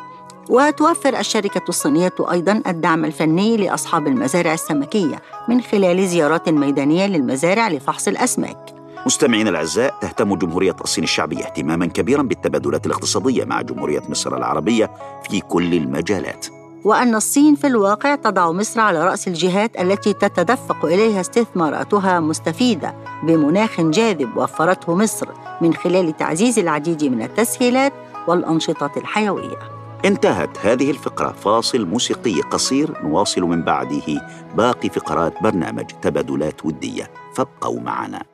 [0.51, 8.09] وتوفر الشركة الصينية أيضا الدعم الفني لأصحاب المزارع السمكية من خلال زيارات ميدانية للمزارع لفحص
[8.09, 8.75] الأسماك.
[9.07, 14.91] مستمعينا الأعزاء تهتم جمهورية الصين الشعبية اهتماما كبيرا بالتبادلات الاقتصادية مع جمهورية مصر العربية
[15.31, 16.60] في كل المجالات.
[16.85, 23.81] وأن الصين في الواقع تضع مصر على رأس الجهات التي تتدفق إليها استثماراتها مستفيدة بمناخ
[23.81, 25.29] جاذب وفرته مصر
[25.61, 27.93] من خلال تعزيز العديد من التسهيلات
[28.29, 29.59] والأنشطة الحيوية.
[30.05, 31.33] انتهت هذه الفقرة.
[31.33, 37.11] فاصل موسيقي قصير نواصل من بعده باقي فقرات برنامج تبادلات ودية.
[37.35, 38.30] فابقوا معنا.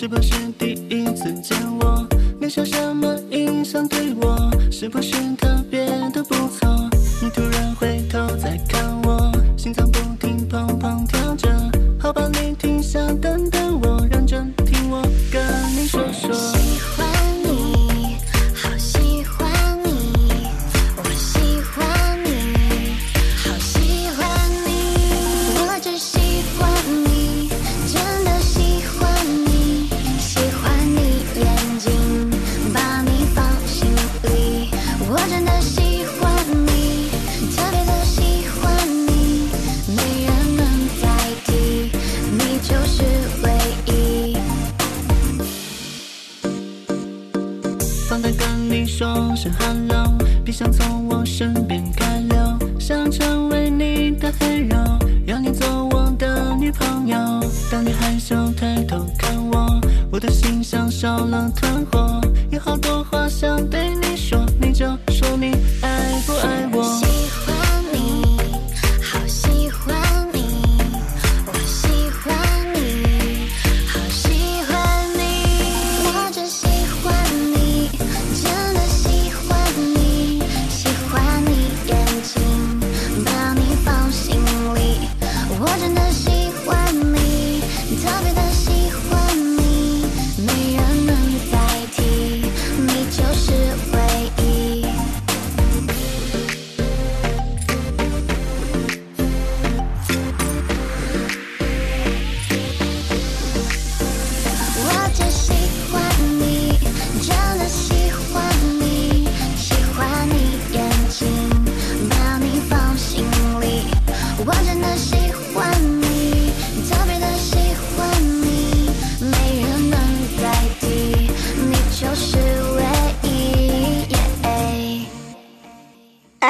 [0.00, 2.06] 是不是第一次见我？
[2.38, 4.48] 留下什么印象对我？
[4.70, 6.88] 是不是特别的不错？
[7.20, 11.17] 你突然回头再看我，心脏不停砰砰跳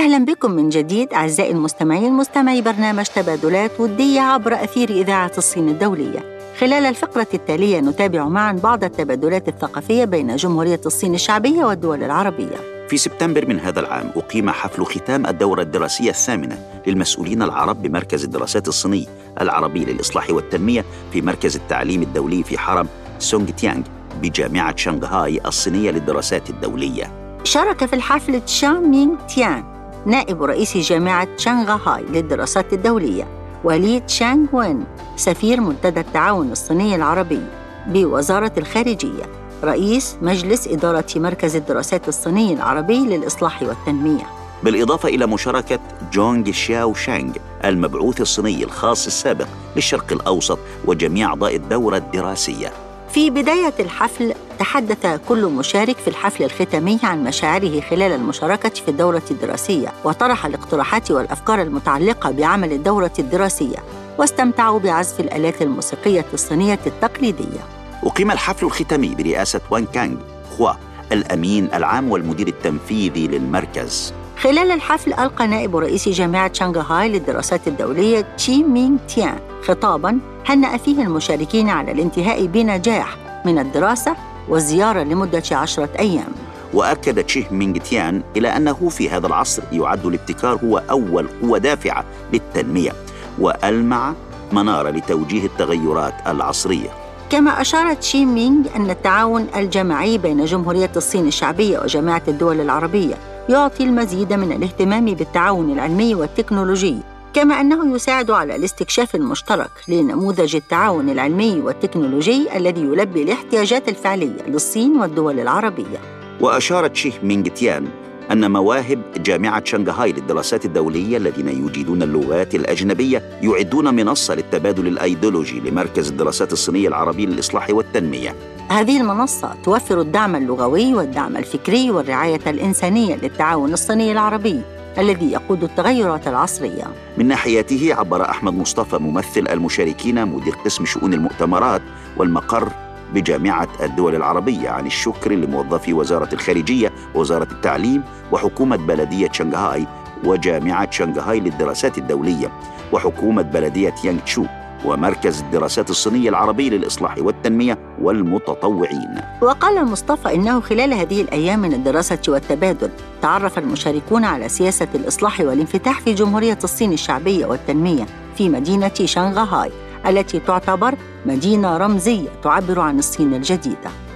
[0.08, 6.38] أهلا بكم من جديد أعزائي المستمعين مستمعي برنامج تبادلات ودية عبر أثير إذاعة الصين الدولية.
[6.58, 12.86] خلال الفقرة التالية نتابع معا بعض التبادلات الثقافية بين جمهورية الصين الشعبية والدول العربية.
[12.88, 18.68] في سبتمبر من هذا العام أقيم حفل ختام الدورة الدراسية الثامنة للمسؤولين العرب بمركز الدراسات
[18.68, 19.06] الصيني
[19.40, 23.82] العربي للإصلاح والتنمية في مركز التعليم الدولي في حرم سونغ تيانغ
[24.22, 27.38] بجامعة شنغهاي الصينية للدراسات الدولية.
[27.44, 29.77] شارك في الحفل تشان مينغ تيان
[30.08, 33.26] نائب رئيس جامعة شنغهاي للدراسات الدولية
[33.64, 34.84] ولي تشانغ وين
[35.16, 37.42] سفير منتدى التعاون الصيني العربي
[37.86, 39.22] بوزارة الخارجية
[39.64, 44.26] رئيس مجلس إدارة مركز الدراسات الصيني العربي للإصلاح والتنمية.
[44.62, 45.78] بالإضافة إلى مشاركة
[46.12, 47.32] جونغ شاو شانغ
[47.64, 52.72] المبعوث الصيني الخاص السابق للشرق الأوسط وجميع أعضاء الدورة الدراسية.
[53.10, 59.22] في بداية الحفل تحدث كل مشارك في الحفل الختامي عن مشاعره خلال المشاركة في الدورة
[59.30, 63.76] الدراسية وطرح الاقتراحات والأفكار المتعلقة بعمل الدورة الدراسية
[64.18, 67.60] واستمتعوا بعزف الآلات الموسيقية الصينية التقليدية.
[68.02, 70.16] أقيم الحفل الختامي برئاسة وان كانغ
[70.58, 70.72] خوا
[71.12, 74.12] الأمين العام والمدير التنفيذي للمركز.
[74.40, 81.02] خلال الحفل ألقى نائب رئيس جامعة شنغهاي للدراسات الدولية تشي مينغ تيان خطاباً هنأ فيه
[81.02, 84.16] المشاركين على الانتهاء بنجاح من الدراسة
[84.48, 86.32] والزيارة لمدة عشرة أيام.
[86.74, 92.04] وأكد تشيه مينغ تيان إلى أنه في هذا العصر يعد الابتكار هو أول قوة دافعة
[92.32, 92.92] للتنمية
[93.38, 94.12] وألمع
[94.52, 96.88] منارة لتوجيه التغيرات العصرية.
[97.30, 103.14] كما أشارت شي مينغ أن التعاون الجماعي بين جمهورية الصين الشعبية وجامعة الدول العربية
[103.48, 106.96] يعطي المزيد من الاهتمام بالتعاون العلمي والتكنولوجي.
[107.34, 115.00] كما أنه يساعد على الاستكشاف المشترك لنموذج التعاون العلمي والتكنولوجي الذي يلبي الاحتياجات الفعلية للصين
[115.00, 115.98] والدول العربية.
[116.40, 117.88] وأشارت شيه مينغ تيان
[118.32, 126.08] أن مواهب جامعة شنغهاي للدراسات الدولية الذين يجيدون اللغات الأجنبية يعدون منصة للتبادل الأيديولوجي لمركز
[126.08, 128.34] الدراسات الصينية العربي للإصلاح والتنمية.
[128.68, 134.62] هذه المنصة توفر الدعم اللغوي والدعم الفكري والرعاية الإنسانية للتعاون الصيني العربي.
[134.98, 136.84] الذي يقود التغيرات العصرية.
[137.18, 141.82] من ناحيته عبر أحمد مصطفى ممثل المشاركين مدير قسم شؤون المؤتمرات
[142.16, 142.72] والمقر
[143.14, 149.86] بجامعة الدول العربية عن الشكر لموظفي وزارة الخارجية ووزارة التعليم وحكومة بلدية شنغهاي
[150.24, 152.50] وجامعة شنغهاي للدراسات الدولية
[152.92, 154.44] وحكومة بلدية يانغشو
[154.84, 159.14] ومركز الدراسات الصينية العربي للإصلاح والتنمية والمتطوعين.
[159.42, 162.90] وقال مصطفى إنه خلال هذه الأيام من الدراسة والتبادل
[163.22, 168.06] تعرف المشاركون على سياسة الإصلاح والانفتاح في جمهورية الصين الشعبية والتنمية
[168.36, 169.70] في مدينة شنغهاي
[170.06, 170.94] التي تعتبر
[171.26, 174.07] مدينة رمزية تعبر عن الصين الجديدة.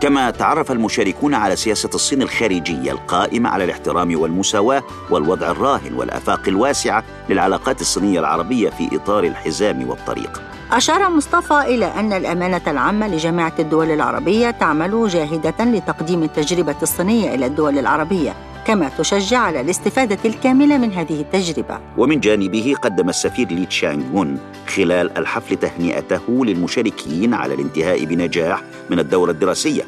[0.00, 7.04] كما تعرف المشاركون على سياسة الصين الخارجية القائمة على الاحترام والمساواة والوضع الراهن والآفاق الواسعة
[7.28, 10.42] للعلاقات الصينية العربية في إطار الحزام والطريق.
[10.72, 17.46] أشار مصطفى إلى أن الأمانة العامة لجامعة الدول العربية تعمل جاهدة لتقديم التجربة الصينية إلى
[17.46, 18.34] الدول العربية.
[18.68, 21.78] كما تشجع على الاستفادة الكاملة من هذه التجربة.
[21.96, 29.30] ومن جانبه قدم السفير لي تشانغون خلال الحفل تهنئته للمشاركين على الانتهاء بنجاح من الدورة
[29.30, 29.82] الدراسية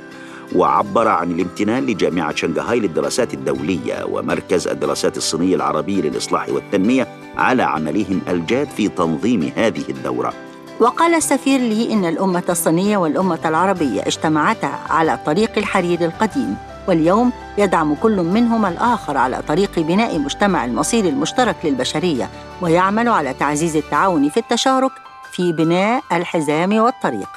[0.57, 8.21] وعبر عن الامتنان لجامعة شنغهاي للدراسات الدولية ومركز الدراسات الصينية العربي للإصلاح والتنمية على عملهم
[8.29, 10.33] الجاد في تنظيم هذه الدورة.
[10.81, 16.70] وقال السفير لي إن الأمة الصينية والأمة العربية اجتمعتا على طريق الحرير القديم.
[16.91, 22.31] واليوم يدعم كل منهما الآخر على طريق بناء مجتمع المصير المشترك للبشرية
[22.63, 24.93] ويعمل على تعزيز التعاون في التشارك
[25.33, 27.29] في بناء الحزام والطريق.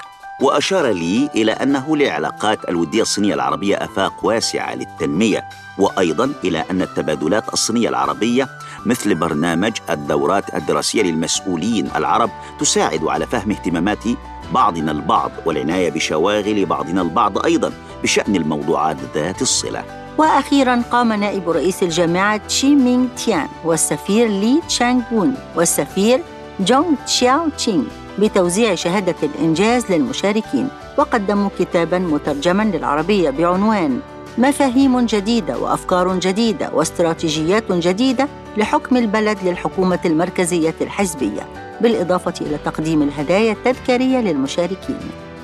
[0.42, 5.44] وأشار لي إلى أنه للعلاقات الودية الصينية العربية آفاق واسعة للتنمية
[5.78, 8.48] وأيضا إلى أن التبادلات الصينية العربية
[8.86, 12.30] مثل برنامج الدورات الدراسية للمسؤولين العرب
[12.60, 14.04] تساعد على فهم اهتمامات
[14.52, 17.72] بعضنا البعض والعناية بشواغل بعضنا البعض أيضا
[18.04, 19.84] بشأن الموضوعات ذات الصلة.
[20.18, 26.22] وأخيرا قام نائب رئيس الجامعة تشي مينغ تيان والسفير لي تشانغ وون والسفير
[26.60, 27.84] جونغ تشاو تشينغ
[28.20, 30.68] بتوزيع شهادة الإنجاز للمشاركين
[30.98, 34.00] وقدموا كتابا مترجما للعربية بعنوان
[34.38, 38.28] مفاهيم جديدة وأفكار جديدة واستراتيجيات جديدة
[38.58, 41.63] لحكم البلد للحكومة المركزية الحزبية.
[41.82, 45.00] بالإضافة إلى تقديم الهدايا التذكارية للمشاركين.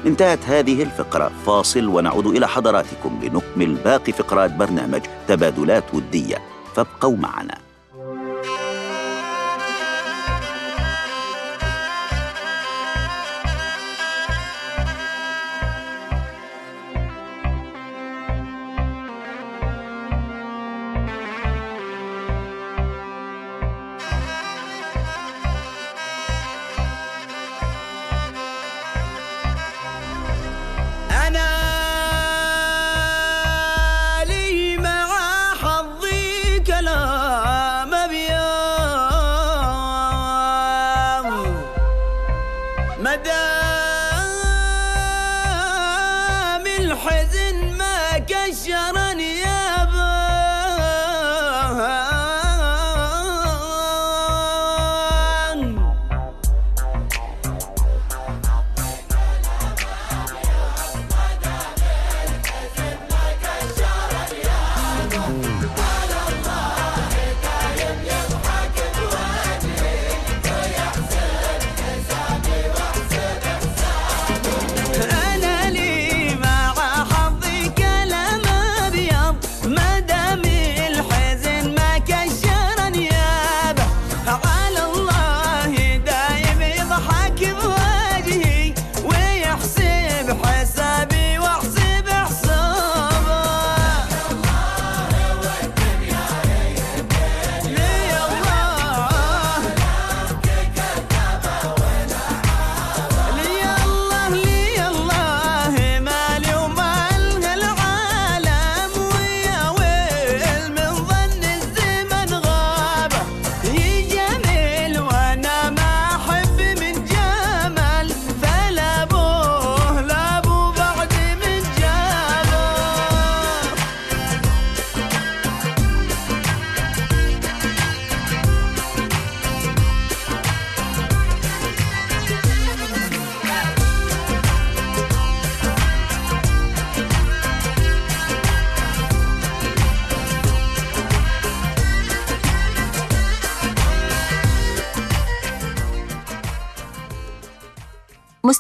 [0.06, 1.32] انتهت هذه الفقرة.
[1.46, 6.38] فاصل ونعود إلى حضراتكم لنكمل باقي فقرات برنامج تبادلات ودية.
[6.76, 7.69] فابقوا معنا.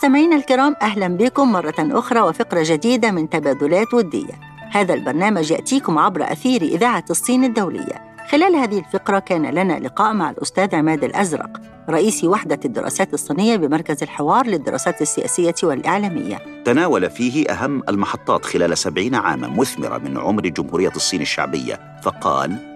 [0.10, 4.40] مستمعينا الكرام أهلا بكم مرة أخرى وفقرة جديدة من تبادلات ودية.
[4.72, 8.16] هذا البرنامج يأتيكم عبر أثير إذاعة الصين الدولية.
[8.30, 14.04] خلال هذه الفقرة كان لنا لقاء مع الأستاذ عماد الأزرق رئيس وحدة الدراسات الصينية بمركز
[14.04, 16.64] الحوار للدراسات السياسية والإعلامية.
[16.66, 22.00] تناول فيه أهم المحطات خلال سبعين عاما مثمرة من عمر جمهورية الصين الشعبية.
[22.04, 22.69] فقال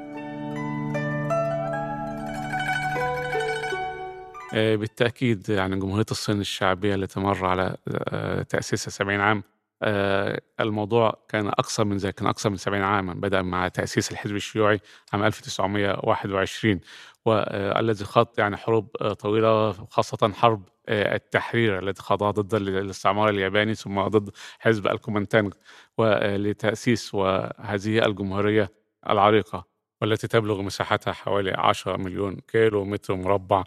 [4.53, 9.43] بالتأكيد يعني جمهورية الصين الشعبية التي مر على آه، تأسيسها 70 عام
[9.83, 14.35] آه، الموضوع كان أقصر من ذلك كان أقصر من 70 عاما بدأ مع تأسيس الحزب
[14.35, 14.79] الشيوعي
[15.13, 16.79] عام 1921
[17.25, 23.29] والذي خاض يعني حروب آه، طويلة خاصة حرب آه، التحرير التي خاضها ضد ال- الاستعمار
[23.29, 24.29] الياباني ثم ضد
[24.59, 25.51] حزب الكومنتانغ
[25.97, 28.71] ولتأسيس وهذه الجمهورية
[29.09, 29.72] العريقة.
[30.03, 33.63] والتي تبلغ مساحتها حوالي 10 مليون كيلو متر مربع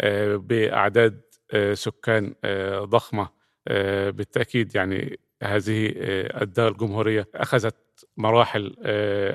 [0.00, 1.20] آه، بأعداد
[1.50, 3.42] آه، سكان آه، ضخمة
[4.10, 5.92] بالتأكيد يعني هذه
[6.42, 7.76] الدولة الجمهورية أخذت
[8.16, 8.76] مراحل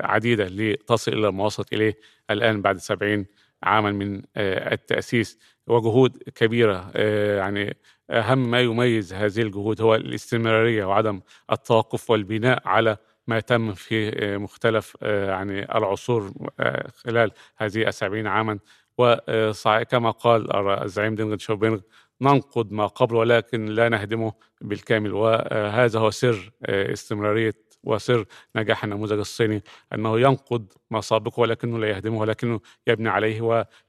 [0.00, 1.94] عديدة لتصل إلى ما وصلت إليه
[2.30, 3.26] الآن بعد 70
[3.62, 6.90] عاما من التأسيس وجهود كبيرة
[7.36, 7.76] يعني
[8.10, 11.20] أهم ما يميز هذه الجهود هو الاستمرارية وعدم
[11.52, 12.96] التوقف والبناء على
[13.28, 18.58] ما تم في آه، مختلف آه، يعني العصور آه، خلال هذه السبعين عاما.
[18.98, 21.80] وكما قال الزعيم دينغ شوبينغ
[22.20, 25.12] ننقض ما قبل ولكن لا نهدمه بالكامل.
[25.14, 27.54] وهذا هو سر استمرارية
[27.84, 28.24] وسر
[28.56, 29.62] نجاح النموذج الصيني
[29.94, 33.40] أنه ينقض ما سابقه ولكنه لا يهدمه ولكنه يبني عليه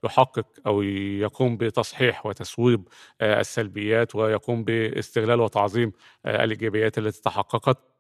[0.03, 2.87] ويحقق أو يقوم بتصحيح وتسويب
[3.21, 5.91] السلبيات ويقوم باستغلال وتعظيم
[6.25, 7.98] الإيجابيات التي تحققت.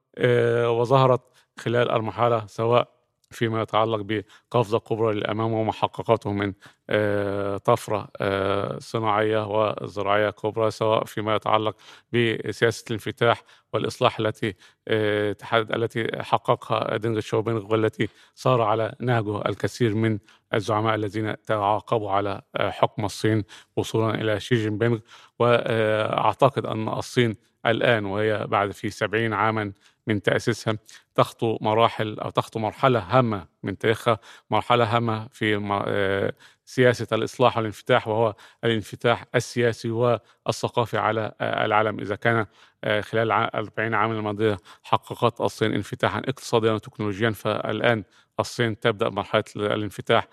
[0.67, 1.21] وظهرت
[1.57, 2.99] خلال المرحلة سواء
[3.31, 6.53] فيما يتعلق بقفزة كبرى للأمام وما حققته من
[6.89, 11.75] آه، طفرة آه، صناعية وزراعية كبرى سواء فيما يتعلق
[12.13, 13.43] بسياسة الانفتاح
[13.73, 14.55] والإصلاح التي
[14.87, 20.19] آه، التي حققها دينغ شوبينغ والتي صار على نهجه الكثير من
[20.53, 23.43] الزعماء الذين تعاقبوا على آه، حكم الصين
[23.75, 24.99] وصولا إلى شي جين بينغ
[25.39, 27.35] وأعتقد أن الصين
[27.65, 29.73] الآن وهي بعد في سبعين عاما
[30.09, 30.77] من تأسيسها
[31.15, 36.33] تخطو مراحل أو تخطو مرحلة هامة من تاريخها مرحلة هامة في آه،
[36.65, 41.99] سياسة الإصلاح والانفتاح وهو الانفتاح السياسي والثقافي على آه، العالم.
[41.99, 42.45] إذا كان
[42.83, 48.03] آه، خلال الع- 40 عام الماضية حققت الصين انفتاحا اقتصاديا وتكنولوجيا فالآن
[48.39, 50.27] الصين تبدأ مرحلة الانفتاح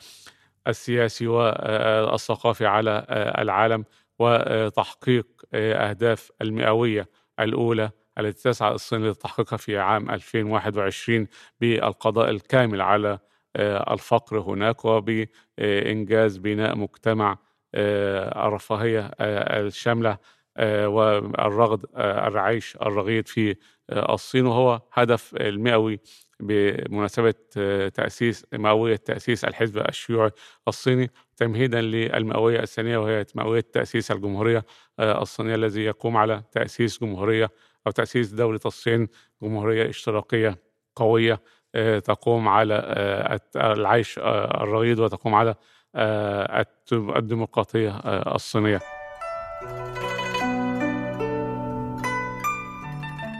[0.68, 3.06] السياسي والثقافي على
[3.38, 3.84] العالم
[4.18, 7.08] وتحقيق أهداف المئوية
[7.40, 11.26] الأولى التي تسعى الصين لتحقيقها في عام 2021
[11.60, 13.18] بالقضاء الكامل على
[13.56, 17.38] آه، الفقر هناك وبإنجاز بناء مجتمع
[17.74, 20.18] آه، الرفاهية آه، الشاملة
[20.86, 23.56] والرغد العيش الرغيد في
[23.92, 24.46] الصين.
[24.46, 26.00] وهو هدف المئوي
[26.40, 27.34] بمناسبة
[27.94, 30.30] تأسيس مئوية تأسيس الحزب الشيوعي
[30.68, 34.64] الصيني تمهيدا للمئوية الثانية وهي مئوية تأسيس الجمهورية
[35.00, 37.50] الصينية الذي يقوم على تأسيس جمهورية
[37.86, 39.08] أو تأسيس دولة الصين
[39.42, 40.58] جمهورية اشتراكية
[40.96, 41.40] قوية
[41.74, 43.40] آه، تقوم على آه،
[43.72, 45.54] العيش آه، الرغيد وتقوم على
[46.92, 47.96] الديمقراطية
[48.34, 48.80] الصينية.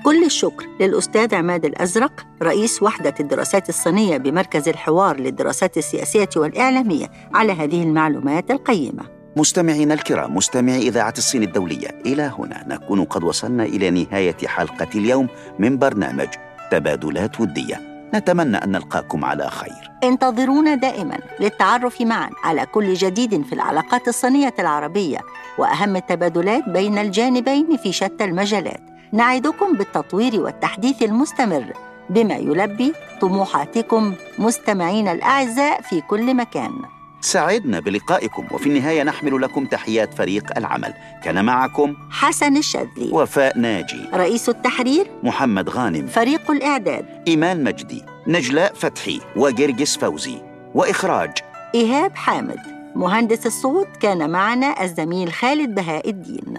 [0.05, 7.53] كل الشكر للأستاذ عماد الأزرق رئيس وحدة الدراسات الصينية بمركز الحوار للدراسات السياسية والإعلامية على
[7.53, 9.16] هذه المعلومات القيمة.
[9.37, 15.28] مستمعينا الكرام مستمعي إذاعة الصين الدولية إلى هنا نكون قد وصلنا إلى نهاية حلقة اليوم
[15.59, 16.28] من برنامج
[16.70, 18.09] تبادلات ودية.
[18.14, 19.91] نتمنى أن نلقاكم على خير.
[20.05, 25.18] انتظرونا دائما للتعرف معا على كل جديد في العلاقات الصينية العربية
[25.59, 28.80] وأهم التبادلات بين الجانبين في شتى المجالات.
[29.12, 31.72] نعدكم بالتطوير والتحديث المستمر
[32.11, 36.96] بما يلبي طموحاتكم مستمعين الأعزاء في كل مكان.
[37.27, 40.95] سعدنا بلقائكم وفي النهاية نحمل لكم تحيات فريق العمل.
[41.24, 43.11] كان معكم حسن الشاذلي.
[43.12, 44.09] وفاء ناجي.
[44.14, 46.07] رئيس التحرير محمد غانم.
[46.07, 47.07] فريق الإعداد.
[47.29, 48.03] إيمان مجدي.
[48.27, 49.20] نجلاء فتحي.
[49.37, 50.39] وجرجس فوزي.
[50.74, 51.31] وإخراج
[51.74, 52.59] إيهاب حامد.
[52.95, 56.59] مهندس الصوت كان معنا الزميل خالد بهاء الدين.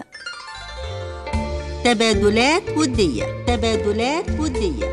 [1.84, 3.24] تبادلات ودية.
[3.46, 4.86] تبادلات ودية.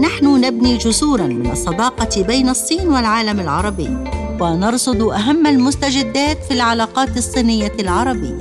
[0.00, 4.20] نحن نبني جسورا من الصداقة بين الصين والعالم العربي.
[4.40, 8.38] ونرصد أهم المستجدات في العلاقات الصينية العربية.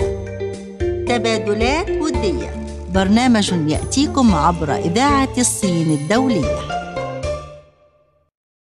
[1.07, 2.49] تبادلات ودية.
[2.93, 6.78] برنامج يأتيكم عبر إذاعة الصين الدولية.